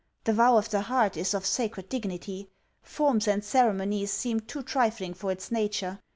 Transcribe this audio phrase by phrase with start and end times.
[0.23, 2.49] The vow of the heart is of sacred dignity.
[2.81, 5.99] Forms and ceremonies seem too trifling for its nature.